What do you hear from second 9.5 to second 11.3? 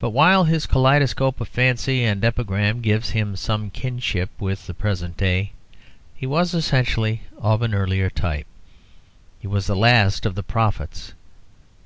the last of the prophets.